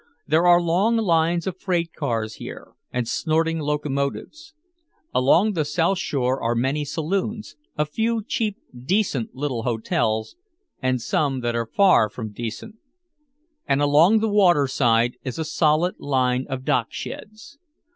[0.25, 4.55] There are long lines of freight cars here and snorting locomotives.
[5.13, 5.95] Along the shore
[6.37, 10.35] side are many saloons, a few cheap decent little hotels
[10.81, 12.77] and some that are far from decent.
[13.67, 17.59] And along the water side is a solid line of docksheds.